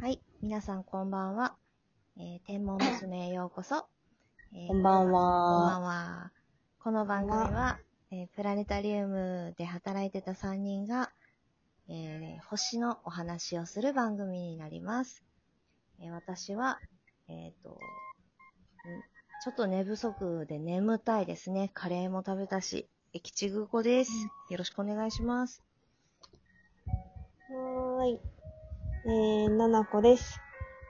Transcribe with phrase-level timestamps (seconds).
[0.00, 0.20] はい。
[0.42, 1.56] 皆さんこんばんは。
[2.18, 3.86] えー、天文娘へようこそ。
[4.52, 5.76] えーこんばんこんばは。
[5.78, 6.32] んは。
[6.78, 7.78] この番組は、
[8.10, 11.12] えープラネタリウムで働いてた3人が、
[11.88, 15.24] えー星のお話をする番組になります。
[15.98, 16.78] えー私は、
[17.28, 17.72] えっ、と、ん
[19.44, 21.70] ちょっと寝不足で眠たいですね。
[21.72, 24.12] カレーも食べたし、えきちぐこです。
[24.50, 25.65] よろしくお願いします。
[29.08, 30.40] えー、ななこです。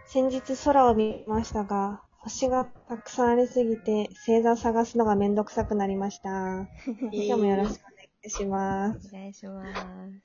[0.07, 6.67] 先日空を見ましたが、星がたくさんありすぎて、星座探すのがめんどくさくなりました。
[7.13, 9.11] 今日もよろしくお願いします。
[9.15, 10.23] お願いします。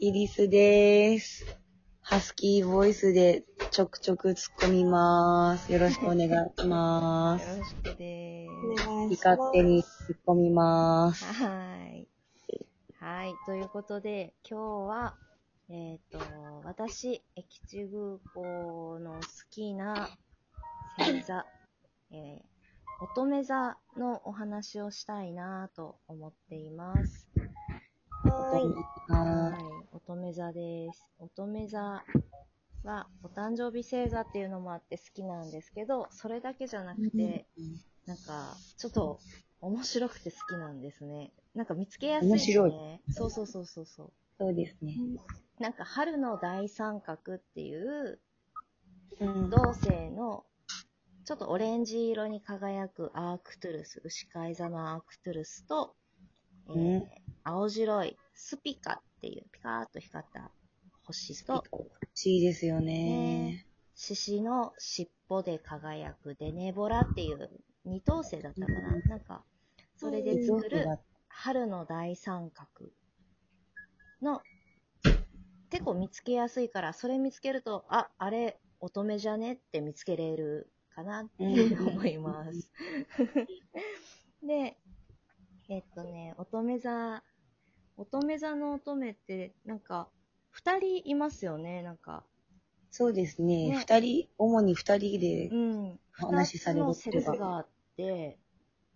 [0.00, 1.46] イリスです。
[2.02, 5.72] ハスキーボイスでちょくちょく突っ込みます。
[5.72, 6.28] よろしくお願い
[6.60, 7.48] します。
[7.48, 8.86] よろしくでおす。
[8.86, 9.38] 願いします。
[9.38, 11.24] 勝手に突っ込みます。
[11.24, 12.06] はい。
[13.00, 13.34] はい。
[13.46, 15.16] ということで、今日は、
[15.76, 16.18] えっ、と、
[16.64, 20.08] 私、駅地空港の好きな
[20.96, 21.46] 星座、
[22.12, 22.54] えー
[23.00, 27.28] 乙女座のお話をしたいなと思っています。
[28.22, 28.72] はーい。
[29.12, 29.96] はい。
[29.96, 31.02] 乙女座です。
[31.18, 32.04] 乙女座
[32.84, 37.46] は、お誕生日星座っていうのもあって好きなんですけど、それだけじゃなくて、
[38.06, 39.18] なんか、ちょっと
[39.60, 41.32] 面白くて好きなんですね。
[41.54, 43.02] なんか見つけやすいし面ね。
[43.10, 44.12] そうそうそうそうそう。
[44.38, 44.98] そうですね。
[45.58, 48.20] なんか春の大三角っていう
[49.20, 50.44] うん同星の
[51.24, 55.94] ちょっとオレンジ色に輝くアークトゥルス、牛飼い座のアークトゥルスと、
[56.68, 57.04] えーうん
[57.46, 60.50] 青白いスピカっていうピカーっと光った
[61.04, 63.66] 星と、欲しいですよね。
[63.94, 67.50] 獅子の尻尾で輝くデネボラっていう
[67.84, 68.94] 二等星だったかな。
[68.94, 69.44] うんなんか、
[69.96, 70.86] それで作る
[71.28, 72.66] 春の大三角
[74.22, 74.40] の、
[75.70, 82.70] 結構見つけやすいから、それ見つけると、あ、あれ、乙女じゃねって見つけれるかなってうん思います。
[84.42, 84.76] で、
[85.68, 87.22] えっとね、乙女座、
[87.96, 90.08] 乙女座の乙女って、なんか、
[90.50, 92.24] 二人いますよね、なんか。
[92.90, 93.70] そうですね。
[93.70, 95.50] ね二人、主に二人で
[96.12, 98.38] 話しされるっていうか説があって、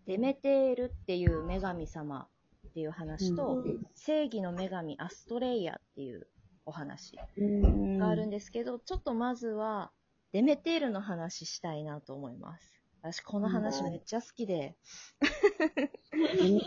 [0.07, 2.29] デメテールっていう女神様
[2.69, 6.29] っていう話と、うん正義の女神アストレイヤっていう
[6.69, 7.99] お話うん。
[7.99, 9.91] があるんですけど、ちょっとまずは
[10.33, 12.75] デメテールの話したいなと思います。
[13.01, 14.77] 私この話めっちゃ好きで、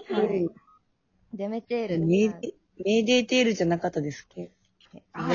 [0.10, 0.50] はい
[1.34, 2.54] デメテールメーデ
[2.84, 4.52] メーデーテールじゃなかったですっけ？
[5.14, 5.30] あ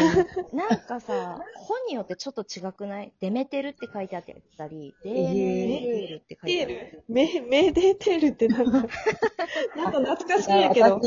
[0.52, 3.12] なんかさ、本によってちょっと違くない？
[3.20, 4.24] デメテルって書いてあっ
[4.58, 7.04] たり、デーメテールって書いてある。
[7.08, 8.72] メ、メーデーテールってなんか、
[9.76, 11.00] なんか懐かしいやけど。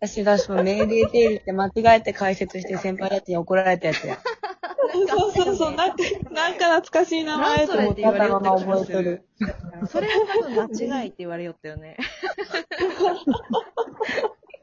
[0.00, 4.18] 私、私、私もメーデーテールって間違えて解説して先輩たちに怒られたやつや。
[5.08, 8.02] そうそうそう、なんか、なんか懐かしい名前と思って。
[8.02, 9.24] た気がするの覚えとる。
[9.88, 11.96] それは多分間違いって言われよったよね。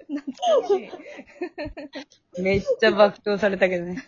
[0.08, 0.90] 懐かし
[2.38, 2.42] い。
[2.42, 4.04] めっちゃ爆笑されたけどね。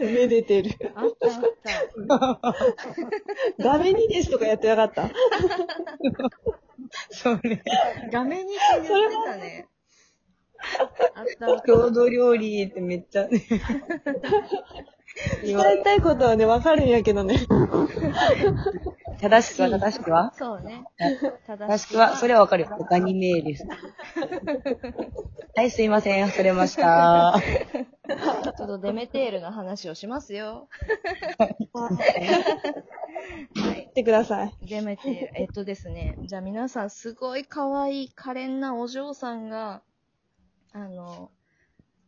[0.00, 0.92] メーデーテール。
[0.94, 3.62] あったあった。
[3.62, 5.10] 画面にですとかやってなかった？
[7.10, 7.62] それ。
[8.10, 9.68] 画面にって言ってたね。
[11.66, 13.42] 郷土料理ってめっちゃ、ね。
[15.42, 17.46] 伝えたいことはね、わかるんやけどね。
[19.20, 20.32] 正しくは正しくは？
[20.36, 20.84] そうね。
[21.46, 22.86] 正しくは、それはわかるよ。
[22.88, 23.66] ガニメーです。
[25.56, 26.24] はい、すいません。
[26.24, 27.34] 忘れました。
[28.44, 30.68] ちょっとデメテールの話をしますよ。
[33.56, 34.54] 言ってください。
[34.62, 35.32] デメテール。
[35.34, 36.16] えっとですね。
[36.26, 39.82] じゃあ皆さん、すごい可愛い可憐なお嬢さんが、
[40.72, 41.30] あの、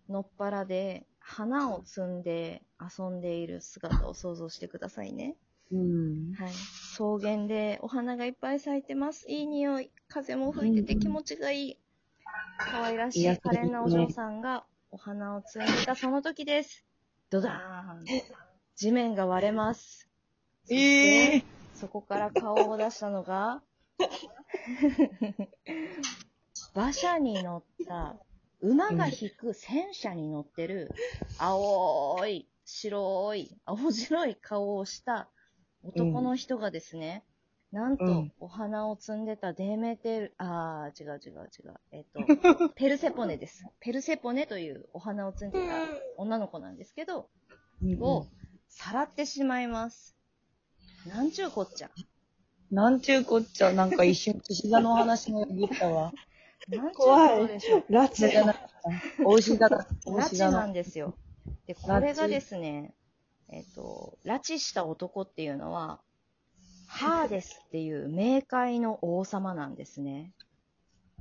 [0.08, 5.36] のっぱらで、花を摘んで遊んでいる姿を想像してくださいね。
[5.72, 6.34] うん。
[6.34, 6.52] はい。
[6.52, 9.30] 草原でお花がいっぱい咲いてます。
[9.30, 9.90] いい匂い。
[10.08, 11.78] 風も吹いてて気持ちがいい。
[12.58, 16.84] 可愛らしい可憐なお嬢さんがお花を摘んでたその時です。
[17.30, 18.04] ドダーン。
[18.76, 20.08] 地面が割れます。
[20.70, 21.44] ええ
[21.74, 23.62] そこから顔を出したのが、
[26.74, 28.16] 馬車に乗った、
[28.62, 30.90] 馬が引く戦車に乗ってる、
[31.38, 35.28] 青い、白い、青白い顔をした
[35.82, 37.24] 男の人がですね、
[37.72, 41.74] なんとうん、お花を摘んでたデーメテル、あー、違う違う違う。
[41.92, 43.64] えっと、 ペルセポネです。
[43.78, 45.86] ペルセポネというお花を摘んでた
[46.16, 47.30] 女の子なんですけど、
[48.00, 48.26] を
[48.68, 50.16] さらってしまいます。
[51.06, 51.90] なんちゅうこっちゃ。
[52.70, 56.12] なんちゅうこっちゃ、なんか一瞬、獅子座のお話も言ったわ。
[56.94, 57.60] 怖い。
[57.90, 58.28] 拉致。
[58.28, 59.24] じゃなかった。
[59.24, 59.86] お牛座だ。
[60.06, 60.64] お拉致な。
[60.66, 61.14] んですよ。
[61.66, 62.94] で、これがですね、
[63.48, 66.00] えっ、と、拉致した男っていうのは、
[66.86, 70.32] ハーデスっていう冥界の王様なんですね。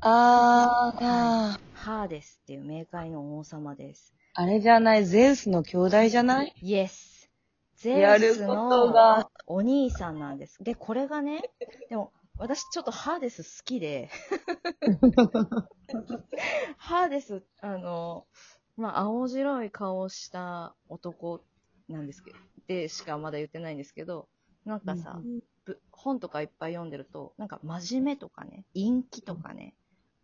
[0.02, 4.14] あー、あーハーデスっていう冥界の王様です。
[4.34, 6.54] あれじゃない、ゼウスの兄弟じゃない？
[6.62, 7.30] イエス。
[7.78, 10.64] ゼやるウスことのがお兄さんなんです。
[10.64, 11.50] で、これがね、
[11.90, 14.10] でも、私ちょっとハーデス好きで、
[16.78, 18.26] ハーデス、あの、
[18.78, 21.44] まあ、青白い顔をした男
[21.90, 22.38] なんですけど、
[22.68, 24.30] でしかまだ言ってないんですけど、
[24.66, 29.76] なんかさ、うんぶ本とかいっぱい読んでると、なんか真面目とかね、陰気とかね、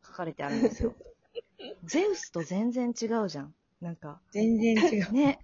[0.06, 0.95] 書かれてあるんですよ。
[1.83, 3.53] ゼウスと全然違うじゃん。
[3.81, 5.12] なんか、全然違う。
[5.12, 5.39] ね。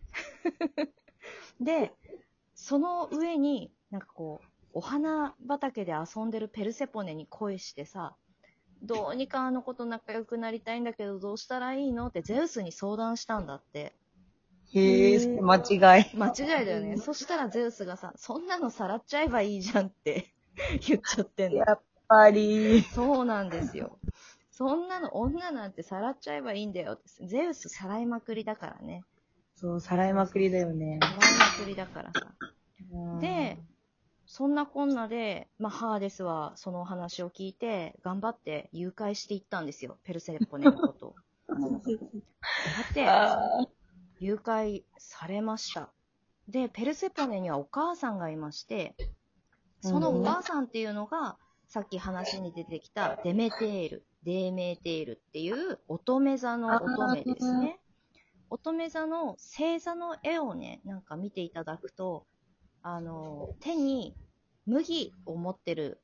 [1.60, 1.94] で、
[2.56, 8.16] その上に、なんかこう、お花畑で遊んでるペルセポネに恋してさ、
[8.82, 12.08] どうにかあの子と仲良くなりたいんだけど、どうしたらいいの？
[12.08, 13.94] ってゼウスに相談したんだって。
[14.74, 16.18] へえ、間違い。
[16.18, 16.98] 間違いだよね。
[16.98, 20.34] そしたらゼウスがさ、そんなのさらっちゃえばいいじゃんって
[20.88, 21.66] 言っちゃってんのや。
[21.74, 22.82] っぱり。
[22.82, 24.00] そうなんですよ。
[24.52, 27.26] そんなの女なんてさらっちゃえばいいんだよって。
[27.28, 29.04] ゼウスさらいまくりだからね。
[29.56, 31.00] そう、さらいまくりだよね。
[31.08, 32.34] さらいまくりだからさ。
[33.20, 33.58] で、
[34.32, 39.98] そんなこんなで、まあ、ハーデスはそのお話を聞いて、頑張って誘拐していったんですよ。
[40.06, 41.16] ペルセポネのことを。
[41.50, 41.56] だ
[42.90, 43.38] って、あ
[44.22, 45.90] 誘拐されました。
[46.48, 48.96] で、ペルセポネにはお母さんがいまして、
[49.82, 51.38] そのお母さんっていうのが、
[51.68, 57.82] さっき話に出てきたデメテール、デーメーテールっていう乙女座の乙女ですね。
[58.50, 62.26] 乙女座の星座の絵をね、なんか見ていただくと、
[62.84, 64.16] あの、手に
[64.66, 66.02] 麦を持ってる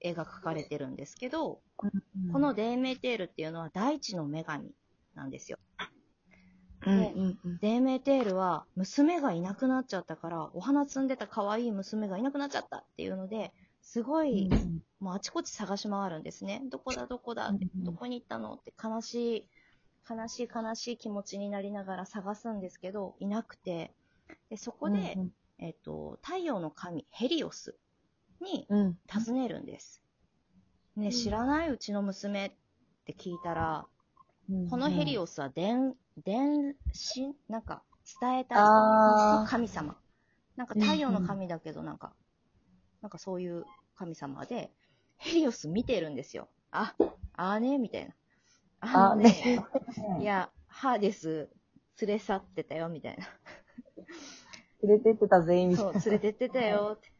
[0.00, 4.70] 絵が描かれてるんですけど、ーこの、デーメーテールっていうのは大地の女神
[5.14, 5.58] なんですよ。
[6.84, 7.58] うんうんうん。
[7.58, 13.52] デーメーテールは娘がいなくなっちゃったから、お花摘んでた可愛い娘がいなくなっちゃったっていうので、
[13.82, 14.48] すごい、
[15.00, 16.62] もうあちこち探し回るんですね。
[16.70, 19.48] どこだどこだって、うんどこに行ったのって悲しい、
[20.08, 23.92] 悲しい悲しい気持ちになりながら探すんですけど、いなくて、
[24.50, 25.16] でそこで、
[25.62, 27.76] えっと、太陽の神、ヘリオス
[28.40, 28.98] にうん、うん。
[29.06, 30.02] 尋ねるんです。
[30.96, 32.52] ね、知らないうちの娘っ
[33.06, 33.86] て聞いたら、
[34.70, 35.94] このヘリオオスは伝、
[36.24, 37.82] 伝信なんか、
[38.20, 39.96] 伝えたい神様。
[40.56, 42.12] なんか太陽の神だけど、なんか、
[43.00, 43.64] なんかそういう
[43.96, 44.72] 神様で、
[45.16, 46.48] ヘリオス見てるんですよ。
[46.72, 46.94] あ、
[47.34, 48.14] あーね、みたいな。
[48.80, 49.64] ああのね、
[50.20, 51.48] いや、ハーデス
[52.00, 53.24] 連れ去ってたよ、みたいな。
[54.82, 56.00] 連れてってたぜ、みたそ、いうな。
[56.04, 57.12] 連れてってたよって。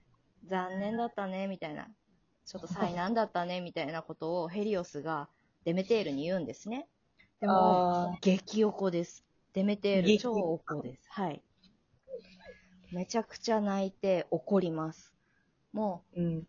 [0.47, 1.88] 残念だったね、みたいな。
[2.44, 5.29] ちょっと災難だったね、みたいなことをヘリオスが
[5.64, 6.88] デメテールに言うんですね。
[7.41, 9.25] でもあ、激おこです。
[9.53, 11.09] デメテール激超おこです。
[11.11, 11.43] はい。
[12.91, 15.14] めちゃくちゃ泣いて怒ります。
[15.73, 16.38] もうん。
[16.38, 16.47] う、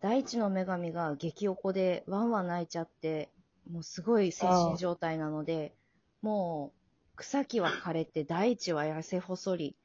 [0.00, 3.30] 大地の女神が激おこでワンワン泣いちゃって、
[3.70, 5.74] もうすごい精神状態なので、
[6.20, 9.76] もう、草木は枯れて、大地は痩せ細り、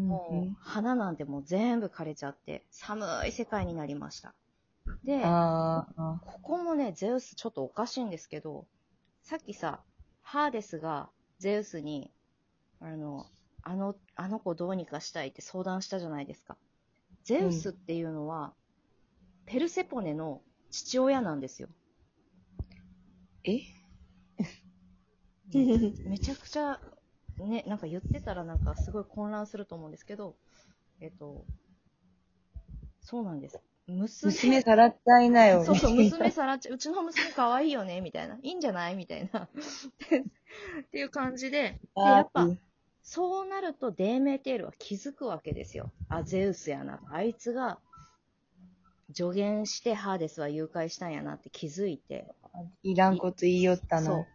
[0.00, 4.34] もう、花なんてもう全部枯れちゃって、寒い世界になりました。
[5.04, 5.86] で、こ
[6.42, 8.66] こもね、ゼウスちょっとおかしいんですけど、
[9.22, 9.80] さっきさ、
[10.22, 12.12] ハーデスがゼウスに、
[12.80, 13.26] あの、
[13.62, 16.56] あの、あの子どうにかしたいって相談したじゃないですか。
[17.24, 18.54] ゼウスっていうのは、
[19.46, 21.68] ペルセポネの父親なんですよ。
[23.44, 23.60] え？
[25.52, 26.80] めちゃくちゃ、
[27.38, 30.36] ね、なんか言ってたらなんかすごい混乱すると思うんですけど、
[31.00, 31.44] えっと、
[33.00, 33.60] そうなんです。
[33.86, 35.64] 娘娘さらっちゃいなよ。
[35.64, 38.36] そうそう、娘さらっちゃう、うちの娘可愛いよね、みたいな。
[38.42, 39.44] いいんじゃないみたいな。
[39.46, 39.48] っ
[40.90, 42.48] ていう感じで、で、やっぱ、
[43.02, 45.92] そうなるとデーメーテールは気づくわけですよ。
[46.08, 47.00] あ、ゼウスやな。
[47.10, 47.78] あいつが
[49.14, 52.26] 助言してハーデスは誘拐したんやなって気づいて、
[52.82, 54.26] いらんこと言いよったそうな。。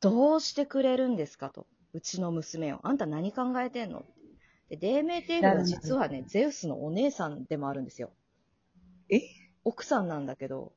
[0.00, 1.66] どうしてくれるんですかと。
[1.92, 2.80] うちの娘を。
[2.86, 4.04] あんた何考えてんの？
[4.68, 8.12] で、デーメーテールは実はね、ゼウスのお姉さんでもあるんですよ。
[9.08, 9.20] え？
[9.64, 10.72] 奥さんなんだけど、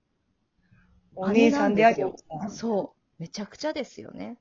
[1.15, 3.21] お姉さんであり姉なんですよそう。
[3.21, 4.37] めちゃくちゃですよね。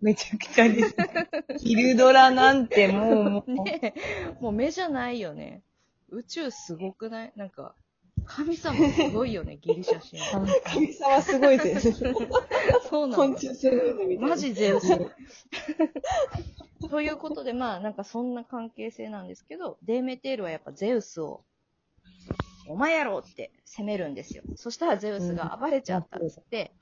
[0.00, 0.94] めちゃくちゃです。
[1.58, 3.94] 昼ドラなんてもう、もう、 ねえ
[4.40, 5.62] もう目じゃないよね。
[6.10, 7.32] 宇宙すごくない？
[7.36, 7.74] なんか、
[8.26, 10.60] 神様すごいよね、 ギリシャ神話。
[10.64, 11.92] 神様すごいです。
[12.88, 13.16] そうなの。
[13.16, 14.28] 昆虫すごいですみたいな。
[14.28, 14.88] マジゼウス。
[16.88, 21.44] ということで、まあ、なんかそんな関係性なんですけど、デーメテールはやっぱゼウスを、
[22.66, 24.42] お前やろって責めるんですよ。
[24.56, 26.72] そしたらゼウスが暴れちゃったっつって、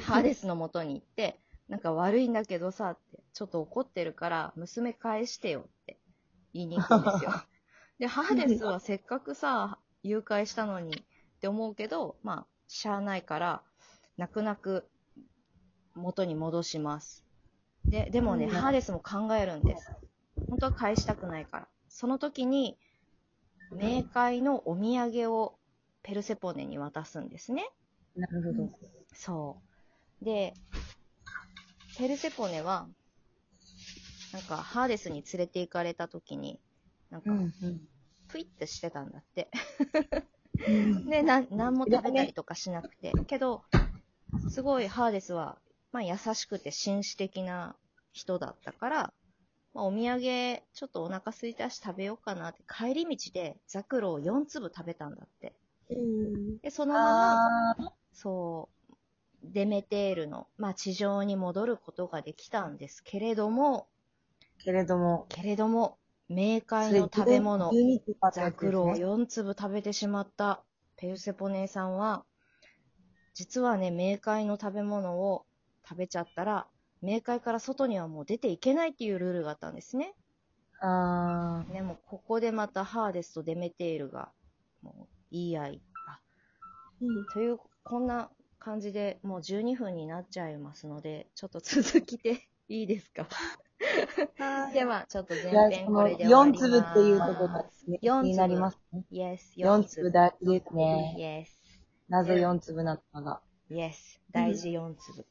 [0.00, 1.38] ハーデスの元に行って、
[1.68, 5.98] なんか悪いんだけどさって、ちょっと怒ってるから、娘返してよって
[6.52, 7.32] 言いに行くんですよ。
[7.98, 13.62] で、ハーデスはせっかくさ、誘拐したのにって思うけど、まあ、しゃあないから、
[14.16, 14.84] 泣く泣く
[15.94, 17.24] 元に戻します。
[17.90, 19.90] で、でもね、うんハーデスも考えるんです。
[20.48, 21.68] 本当は返したくないから。
[21.88, 22.76] その時に、
[23.74, 25.54] 冥界のお土産を
[26.02, 27.68] ペルセポネに渡すんですね。
[28.16, 28.70] なるほど。
[29.14, 29.56] そ
[30.20, 30.24] う。
[30.24, 30.54] で、
[31.96, 32.86] ペルセポネは、
[34.32, 36.58] なんか、ハーデスに連れて行かれた時に、
[37.10, 37.52] なんか、うん。
[38.32, 39.50] プイってしてたんだって。
[41.08, 43.12] で、な、なんも食べたりとかしなくて。
[43.26, 43.62] けど、
[44.48, 45.58] すごいハーデスは、
[45.92, 47.76] まあ優しくて紳士的な
[48.12, 49.12] 人だったから、
[49.74, 55.54] まあ、お土産、ちょっとお腹空いたし食べようかなって、帰り道でザクロを4粒食べたんだって。
[56.62, 57.00] で、そのま
[57.74, 58.96] ま、そう、
[59.42, 63.88] デメテールの、まあ地上に戻ることができたんですけれども、
[64.64, 65.98] けれども、けれども、
[66.32, 70.64] 冥界の食べ物、12粒あったやザクロをね4粒食べてしまった。
[70.96, 72.24] ペルセポネさんは、
[73.34, 75.44] 実はね、冥界の食べ物を
[75.88, 76.66] 食べちゃったら、
[77.02, 80.14] 冥界から外にはもう出ていけないっていうルールがあったんですね。
[80.80, 84.30] あでも、ここでまたハーデスとデメテールが、
[84.82, 85.82] もう、言い合い。
[86.06, 86.20] あ
[87.00, 87.26] うん。
[87.26, 93.26] という、こんな感じでもう12分になっちゃいますので、ちょっと続きでいいですか？
[94.38, 94.72] はい。
[94.72, 95.52] では、ちょっとー。
[95.52, 96.64] 前編これで終わり4ます。
[96.64, 99.04] 粒っていうところがね気4粒になりますね。
[99.12, 101.16] Yes, 4粒大事ですね。
[101.18, 101.46] Yes,
[102.08, 103.40] なぜ4粒なのかが。
[103.70, 105.26] yes, 大事4粒。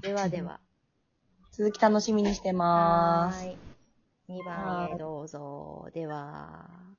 [0.00, 0.60] ではでは。
[1.52, 3.46] 続き楽しみにしてまーす。
[3.46, 3.58] はーい。
[4.40, 5.88] 2番へどうぞ。
[5.92, 6.93] では。